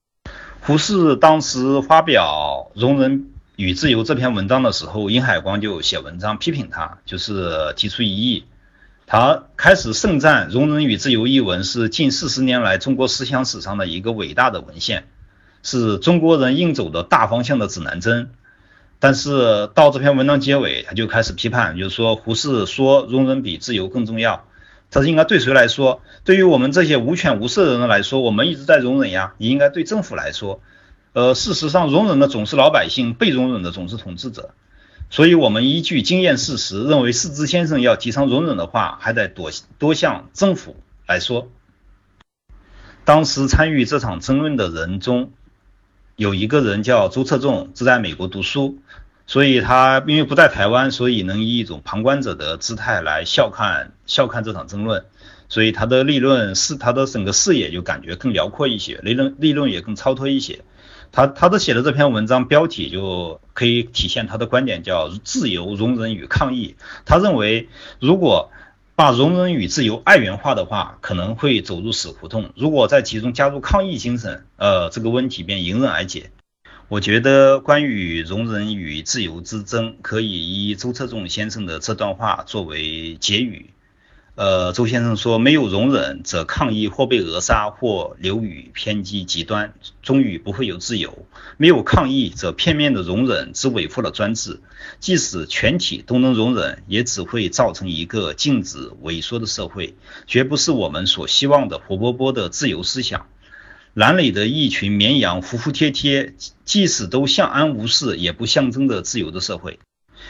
[0.62, 3.30] 胡适当时发表容忍。
[3.60, 8.44] 与自由这篇文章的时候，殷海光就写文章批评他，就是提出异议。
[9.06, 15.08] 他开始盛赞《容忍与自由》一文是近四十年来中国思想史上的一个伟大的文献，
[15.62, 18.30] 是中国人应走的大方向的指南针。
[18.98, 24.46] 但是到这篇文章结尾，他就开始批判，就是说胡适说容忍比自由更重要，
[24.90, 26.00] 他是应该对谁来说？
[26.24, 30.62] 对于我们这些无权无势的人来说，我们一直在容忍呀，你应该对政府来说。
[31.12, 34.54] 呃，事实上，容忍的总是老百姓，被容忍的总是统治者。
[35.10, 40.76] 所以，我们依据经验事实，认为世之先生要提倡容忍的话，还得多多向政府
[41.08, 41.48] 来说。
[43.04, 45.32] 当时参与这场争论的人中，
[46.14, 48.78] 有一个人叫周策纵，是在美国读书，
[49.26, 55.06] 所以他因为不在台湾，所以能以一种旁观者的姿态来笑看笑看这场争论，
[55.48, 60.60] 所以他的立论是他的整个视野就感觉更辽阔一些，立论立论也更超脱一些。
[61.12, 66.76] 他他的写的这篇文章标题就可以体现他的观点，叫自由、容忍与抗议。
[67.04, 67.68] 他认为，
[67.98, 68.50] 如果
[68.96, 76.30] 把容忍与自由二元化的话，可能会走入死胡同；如果在其中加入抗议精神，呃，这个问题便迎刃而解。
[76.88, 83.70] 我觉得关于容忍与自由之争，可以以周策纵先生的这段话作为结语。
[84.40, 91.10] 呃，周先生说，没有容忍，则抗议或被扼杀，或流于偏激极端，终于不会有自由；
[91.58, 94.62] 没有抗议，则片面的容忍只维护了专制。
[94.98, 99.94] 即使全体都能容忍，也只会造成一个静止萎缩的社会，
[100.26, 103.26] 绝不是我们所希望的活泼泼的自由思想。
[103.92, 106.32] 栏里的一群绵羊服服帖帖，
[106.64, 109.80] 即使都相安无事，也不象征着自由的社会。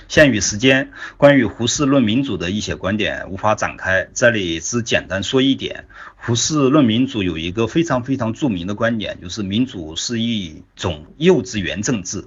[0.08, 5.86] 限于时间，关于胡适论民主的一些观点无法展开，这里只简单说一点：
[6.16, 12.24] 胡适论民主有一个非常非常著名的观点，就是民主是一种幼稚园政治。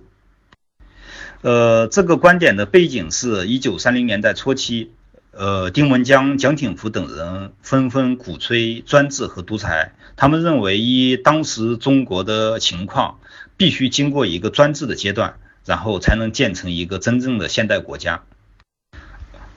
[1.42, 4.92] 呃，这个观点的背景是一九三零年代初期，
[5.32, 13.20] 呃，丁文江、蒋鼎福等人纷纷鼓吹专制和独裁，他们认为以当时中国的情况，
[13.58, 15.36] 必须经过一个专制的阶段。
[15.66, 18.24] 然后才能建成一个真正的现代国家。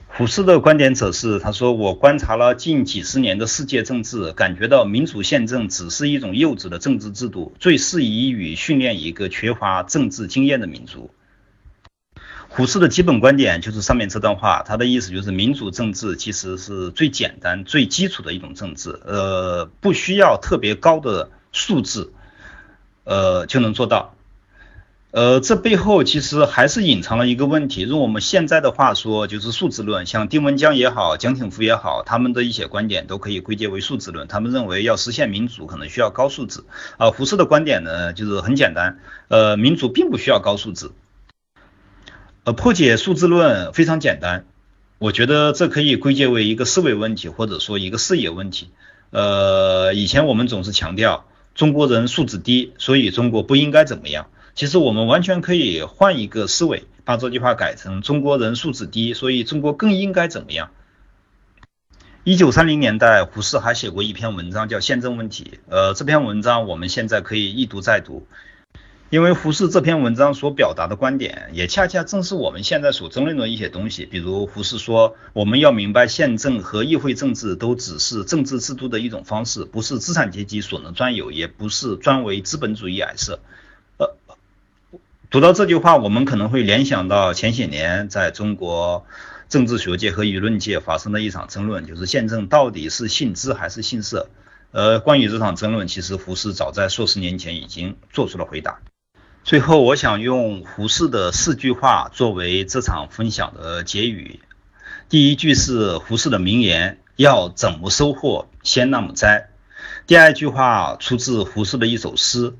[0.07, 11.11] 胡适的观点则是，他说：“我观察了近几十年的世界政治，感觉到民主宪政只是一种幼稚的政治制度，最适宜于训练一个缺乏政治经验的民族。”
[12.49, 22.11] 胡适的基本观点就是上面这段话，他的意思就是，民主政治其实是最简单、最基础的一种政治，呃，不需要特别高的素质，
[23.03, 24.15] 呃，就能做到。
[25.17, 27.81] 呃，这背后其实还是隐藏了一个问题。
[27.81, 30.05] 用我们现在的话说，就是数字论。
[30.05, 34.27] 像丁文江也好，蒋挺夫也好，他们的一些观点都可以归结为数字论。
[34.27, 36.63] 他们认为要实现民主，可能需要高素质。
[36.97, 40.91] 啊，胡适的观点呢，就是很简单，呃，民主并不需要高素质，
[42.43, 44.45] 呃，破解数字论非常简单，
[44.99, 48.69] 我觉得这可以归结为一个思维问题，或者说一个视野问题。
[49.09, 51.25] 呃，以前我们总是强调
[51.55, 54.27] 中国人素质低，所以中国不应该怎么样。
[54.57, 60.71] 其实我们完全可以换一个思维，把这句话改成中国人素质低，所以中国更应该怎么样。
[62.23, 65.59] 一九三零年代，胡适还写过一篇文章叫《宪政问题》。
[65.71, 68.25] 呃，这篇文章我们现在可以一读再读。
[69.11, 74.07] 因为胡适这篇文章所表达的观点，也恰恰正是我们现在所争论的一些东西。
[74.07, 83.39] 比如胡适说，我们要明白，宪政和议会政治都只是政治制度的一种方式，不是资产阶级所能专有，也不是专为资本主义而设。
[85.29, 89.05] 读到这句话，我们可能会联想到前些年在中国
[89.49, 94.29] 政治学界和舆论界发生的一场争论，就是宪政到底是信资还是信社？
[94.71, 98.79] 呃，关于这场争论，其实胡适早在数十年前已经做出了回答。
[99.43, 104.39] 最后，我想用胡适的四句话作为这场分享的结语。
[105.09, 109.49] 第一句是胡适的名言：“要怎么收获，先那么栽。”
[110.07, 112.53] 第二句话出自胡适的一首诗，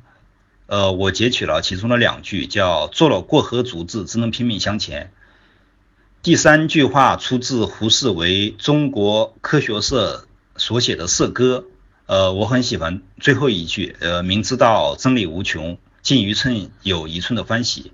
[0.67, 5.11] 呃，我截取了其中的两句，叫“做了过河卒子，只能拼命向前。”
[6.23, 11.65] 第三句话出自胡适为中国科学社所写的社歌，
[12.05, 15.77] 呃，我很喜欢最后一句，呃，明知道真理无穷。
[16.03, 17.91] 进一寸有一寸的欢喜。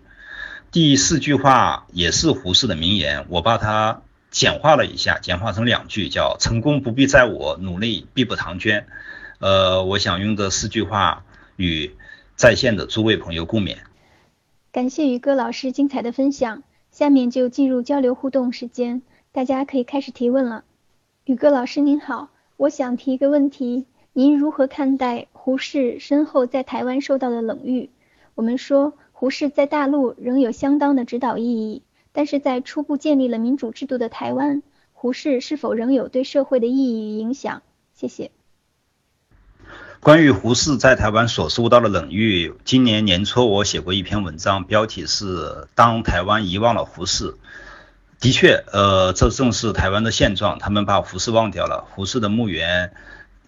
[0.72, 8.86] 第四句话也是胡适的名言，我把它简化了一下，简化成两句，叫“成功不必在我，努力必不唐捐”。
[9.40, 11.24] 呃，我想用这四句话
[11.56, 11.96] 与
[12.44, 13.78] 在线的诸位朋友共勉。
[14.74, 19.02] 感谢宇哥老师精彩的分享，下面就进入交流互动时间，
[19.32, 20.66] 大家可以开始提问了。
[21.24, 27.90] 宇哥老师您好，我想提一个问题，您如何看待胡适身后在台湾受到的冷遇？
[28.36, 37.62] 我们说胡适在大陆仍有相当的指导意义，但是在初步建立了民主制度的台湾，胡适是否仍有对社会的意义与影响？
[37.94, 38.32] 谢谢。
[40.04, 45.38] 关于胡适在台湾所受到的冷遇，今年年初我写过一篇文章，标题是
[45.76, 47.32] 《当台湾遗忘了胡适》。
[48.20, 51.86] 的确，呃，这正是台湾的现状，他们把胡适忘掉了。
[51.90, 52.92] 胡适的墓园，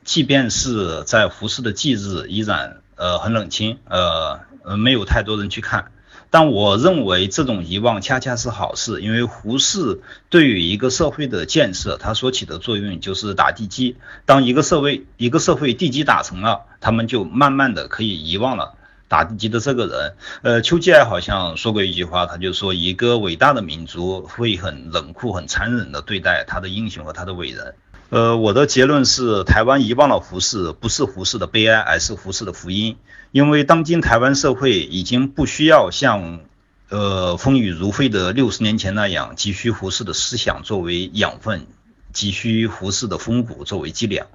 [0.06, 4.40] 即便是在胡适的忌日，依然呃很冷清，呃。
[4.80, 5.92] 没有太多人去看，
[6.30, 13.96] 但我认为这种遗忘恰恰是好事，因为胡适对于一个社会的建设，他所起的作用就是打地基。
[14.26, 18.74] 当一个社会一个社会地基打成了，他们就慢慢的可以遗忘了
[19.08, 20.16] 打地基的这个人。
[20.42, 27.76] 呃，丘吉尔好像说过一句话，他就说一个伟大的民族会很冷酷、很残忍的对待他的英雄和他的伟人。
[28.10, 32.98] 呃，我的结论是，台湾遗忘了胡适，不是胡适的悲哀，而是胡适的福音。
[33.32, 36.42] 因为当今台湾社会已经不需要像，
[36.90, 41.66] 呃，风雨如晦的六十年前那样，急需胡适的思想作为养分，
[42.14, 44.28] 急需胡适的风骨作为脊梁。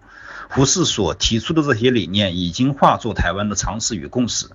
[0.48, 4.48] 胡适所提出的这些理念，已经化作台湾的常识与共识。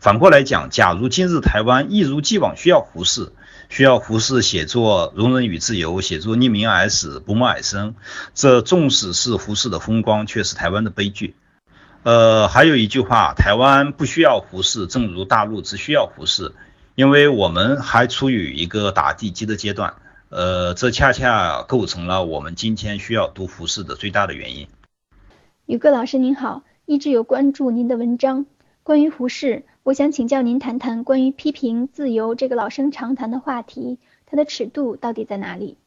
[0.00, 3.32] 反过来讲，假如今日台湾一如既往需要胡适，
[3.68, 7.92] 需要胡适写作《容忍与自由》，写作《匿名而死，不默而生》，
[8.34, 11.34] 这纵使是胡适的风光，却是台湾的悲剧。
[12.02, 16.52] 呃，还有一句话，台湾不需要胡适，正如大陆只需要胡适，
[16.94, 19.94] 因为我们还处于一个打地基的阶段。
[20.30, 24.68] 呃，这恰恰构成了我们今天需要读胡适的最大的原因。
[25.66, 28.46] 宇哥老师您好，一直有关注您的文章，
[28.82, 29.66] 关于胡适。
[29.88, 33.96] 我想请教您谈谈关于批评自由这个老生常谈的话题，
[34.26, 35.78] 它的尺度到底在哪里？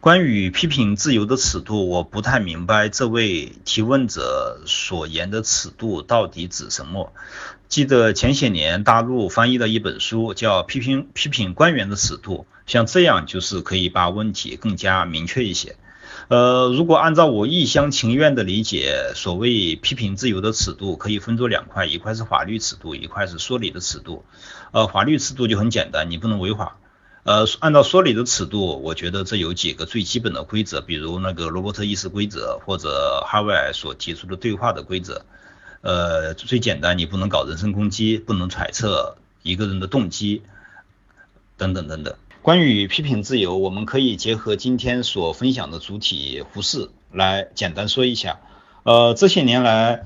[0.00, 7.12] 关于批评自由的尺度，我不太明白这位提问者所言的尺度到底指什么。
[7.68, 15.76] 记得前些年大陆翻译的一本书叫《批评批评官员的尺度》，像这样就是可以把问题更加明确一些。
[16.28, 24.24] 呃，如果按照我一厢情愿的理解，所谓批评自由的尺度可以分作两块，一块是法律尺度，一块是说理的尺度。
[24.72, 26.78] 呃，法律尺度就很简单，你不能违法。
[27.24, 35.24] 呃，按照说理的尺度，我觉得这有几个最基本的规则，比如那个罗伯特议事规则或者哈维尔所提出的对话的规则。
[35.82, 40.42] 呃，最简单，你不能搞人身攻击，不能揣测一个人的动机，
[41.58, 42.14] 等等等等。
[42.44, 48.38] 关于批评自由，我们可以结合今天所分享的主体胡适来简单说一下。
[48.82, 50.04] 呃，这些年来，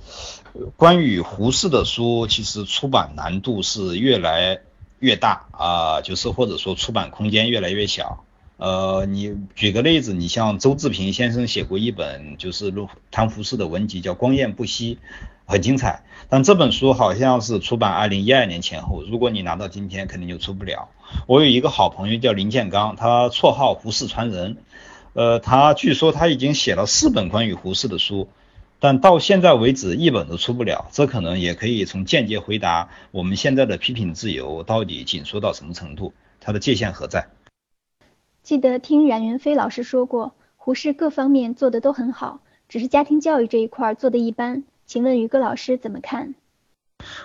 [0.77, 4.61] 关于胡适的书，其实出版难度是越来
[5.01, 8.23] 越大啊，就是或者说出版空间越来越小。
[8.57, 12.73] 呃，你举个例子，你像周志平先生写过一本就是
[13.11, 14.95] 谈胡适的文集，叫《光焰不息》。
[15.49, 16.05] 很精彩。
[16.29, 20.91] 但这本书好像是出版二零一二年前后，如果你拿到今天，肯定就出不了。
[21.27, 24.59] 我有一个好朋友叫林建刚，他绰号胡适传人，
[25.15, 28.29] 呃，他据说他已经写了四本关于胡适的书。
[28.81, 37.27] 但到现在为止一本都出不了，这可能也可以从间接回答我们现在的批评自由到底紧缩到什么程度，它的界限何在？
[38.45, 44.63] 记得听冉云飞老师说过，胡适各方面做的都很好，只是家庭教育这一块儿做的一般。
[44.89, 46.35] 请问于哥老师怎么看？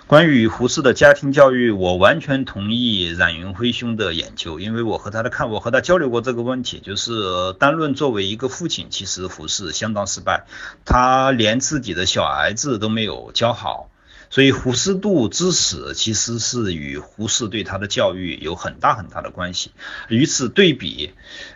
[0.06, 10.44] 关于胡适的家庭教育，我完全同意冉云辉兄的研究，因为我和他的看，我和他交流过这个问题，就是单论作为一个父亲，其实胡适相当失败，
[10.84, 13.88] 他连自己的小儿子都没有教好，
[14.28, 19.70] 所以胡适度之死其实是与胡适对他的教育有很大很大的关系。
[20.10, 21.14] 与此对比，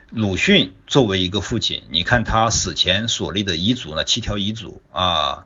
[0.09, 5.44] 鲁迅作为一个父亲，你看他死前所立的遗嘱呢，七条遗嘱啊。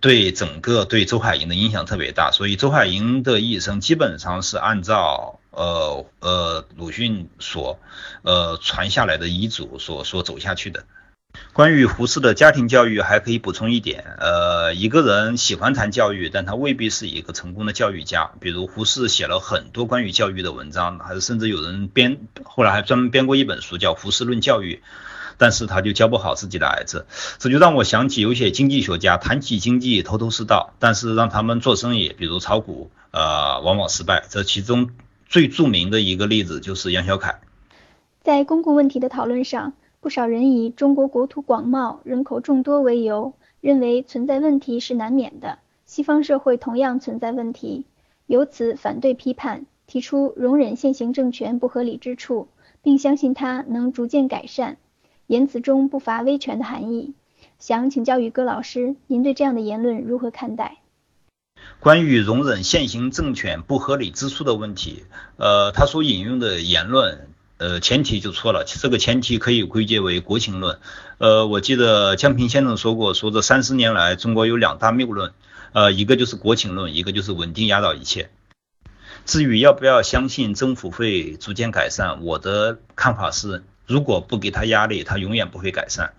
[0.00, 7.78] 对整个对周海婴的影响特别大，所以周海婴的一生基本上是按照呃呃鲁迅所
[8.22, 10.84] 呃传下来的遗嘱所所走下去的。
[11.52, 18.30] 关于胡适的家庭教育，还可以补充一点，呃，一个人喜欢谈教育，但他未必是一个成功的教育家。
[18.40, 24.76] 比如胡适写了很多关于教育的文章，还是甚至有人编，后来还专门编过一本书叫《胡适论教育》。
[25.38, 27.06] 但是他就教不好自己的儿子，
[27.38, 34.24] 这就让我想起有些经济学家谈起经济头头是道，但是让他们做生意，比如炒股，呃，往往失败。
[34.28, 34.90] 这其中
[35.28, 37.40] 最著名的一个例子就是杨小凯。
[38.22, 45.58] 在公共问题的讨论上，不少人以中国国土广袤、人口众多为由，认为存在问题是难免的。
[45.84, 47.84] 西方社会同样存在问题，
[48.26, 52.48] 由此反对批判，提出容忍现行政权不合理之处，
[52.82, 54.78] 并相信它能逐渐改善。
[55.26, 57.12] 言辞中不乏威权的含义，
[57.58, 60.76] 想请教宇哥老师，您对这样的言论如何看待？
[61.80, 65.04] 关于容忍现行政权不合理之处的问题，
[65.36, 70.78] 呃，他所引用的言论，呃，前提就错了，这个前提可以归结为国情论。
[71.18, 75.32] 呃，我记得江平先生说过，说这三十年来中国有两大谬论，
[75.72, 78.30] 呃，一个就是国情论，一个就是稳定压倒一切。
[79.24, 83.64] 至于要不要相信政府会逐渐改善，我的看法是。
[83.86, 86.12] 如果不给他压力，他永远不会改善。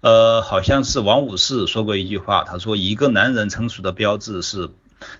[0.00, 4.68] 呃，好像是王武士说过一句话，他说一个男人成熟的标志是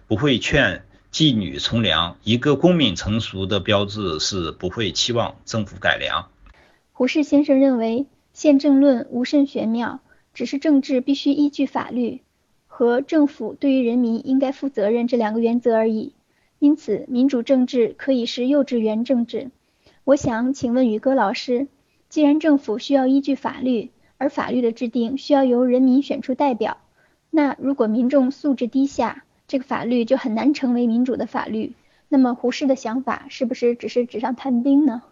[0.06, 6.28] 不会劝妓女从良，一个公民成熟的标志是不会期望政府改良。
[6.92, 10.00] 胡适先生认为，宪政论无甚玄妙，
[10.34, 12.20] 只是政治必须依据法律
[12.66, 16.12] 和政府对于人民应该负责任这两个原则而已。
[16.58, 19.50] 因此，民主政治可以是幼稚园政治。
[20.04, 21.68] 我想请问宇哥老师。
[22.14, 26.78] 既然政府需要依据法律，而法律的制定需要由人民选出代表，
[27.28, 31.72] 那如果民众素质低下，这个法律就很难成为民主的法律。
[32.08, 35.02] 那么胡适的想法是不是只是纸上谈兵呢？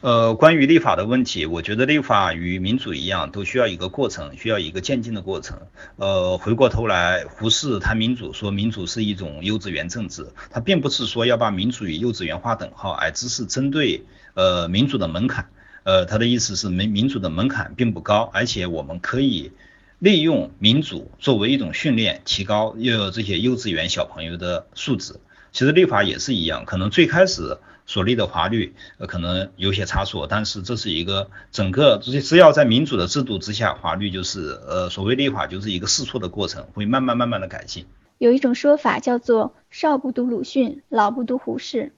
[0.00, 5.58] 呃，关于立法的问题，我觉得立法与民主一样，都需要一个过程，需要一个渐进的过程。
[5.96, 15.48] 呃，回过头来，胡适谈民主，说民主是一种幼稚园政治，他并不是说要把民主与幼稚园划等号，而只是针对呃民主的门槛。
[15.88, 19.52] 呃，他的意思是民民主的门槛并不高，而且我们可以
[19.98, 25.14] 利用民主作为一种训练，提高幼这些幼稚园小朋友的素质。
[25.50, 37.86] 其实立法也是一样，可能最开始所立的法律呃可能有些差错，但是这是一个整个只要在民主的制度之下，法律就是呃所谓立法就是一个试错的过程，会慢慢慢慢的改进。
[38.18, 41.92] 有一种说法叫做少不读鲁迅，老不读胡适，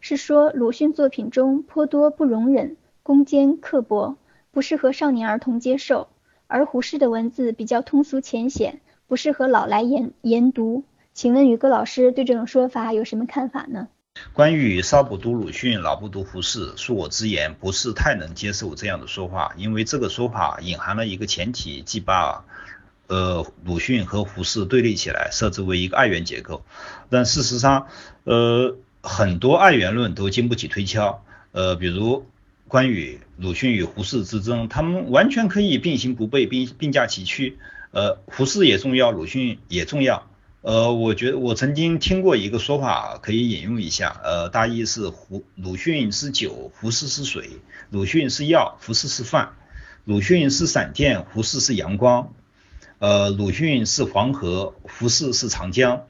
[0.00, 2.76] 是说鲁迅作品中颇多不容忍。
[3.08, 4.18] 攻坚刻薄，
[4.50, 6.08] 不适合少年儿童接受；
[6.46, 10.84] 而胡适的文字比较通俗浅显，不适合老来研研读。
[11.14, 13.88] 请问宇哥老师对这种说法有什么看法呢？
[14.34, 22.44] 关于少不读鲁迅，老不读胡适，恕我直言，不是太能接受这样的说法，因为这个说法隐含了一个前提，即把
[23.06, 26.60] 呃鲁迅和胡适对立起来，设置为一个二元结构。
[27.08, 27.86] 但事实上，
[28.24, 32.26] 呃很多二元论都经不起推敲，呃比如。
[32.68, 37.56] 关于鲁迅与胡适之争，他们完全可以并行不悖，并并驾齐驱。
[37.92, 40.28] 呃，胡适也重要，鲁迅也重要。
[40.60, 44.20] 呃，我觉得我曾经听过一个说法，可以引用一下。
[44.22, 47.44] 呃，大意是胡鲁迅是酒，胡适是水；
[47.90, 49.54] 鲁迅是药，胡适是饭；
[50.04, 52.32] 鲁迅是闪电，胡适是阳光；
[52.98, 56.00] 呃，鲁迅是黄河，胡适是长江；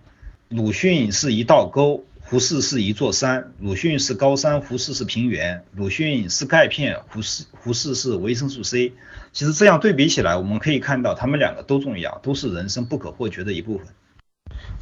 [0.48, 2.04] 鲁迅是一道沟。
[2.30, 5.64] 胡适是一座山，鲁迅是高山，胡适是平原。
[5.74, 8.92] 鲁迅是钙片，胡适胡适是维生素 C。
[9.32, 13.86] 其实这样对比起来，我们可以看到他们两个都重要，都是人生不可或缺的一部分。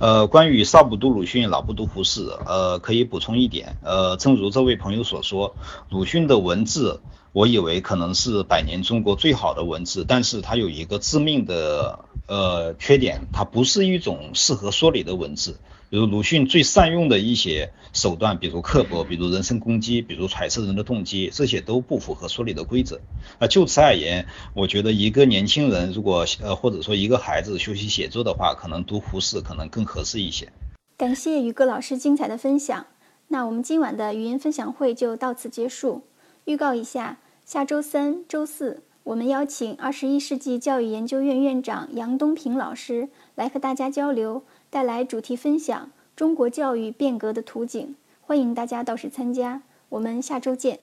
[0.00, 5.54] 呃，关于少不读鲁迅，老不读胡适，呃，可以补充一点，呃，正如这位朋友所说，
[5.88, 15.60] 鲁迅的文字，我以为可能是百年中国最好的文字，但是它有一个致命的呃缺点，它不是一种适合说理的文字。
[15.88, 23.00] 比如鲁迅最善用的一些手段，比如刻薄，比如人身攻击，比如揣测人的动机，这些都不符合说理的规则。
[23.38, 30.52] 那就此而言，我觉得一个年轻人如果呃或者说一个孩子学习写作的话，可能读胡适可能更合适一些。
[30.96, 32.86] 感谢宇哥老师精彩的分享。
[33.28, 36.02] 那我们今晚的语音分享会就到此结束。
[36.46, 44.44] 预告一下，下周三、周四，我们邀请二十一世纪教育研究院院长杨东平老师来和大家交流。
[44.76, 49.62] 带来主题分享：中国教育变革的图景，欢迎大家到时参加。
[49.88, 50.80] 我们下周见。